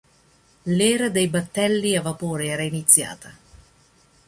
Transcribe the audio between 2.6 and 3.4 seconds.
iniziata.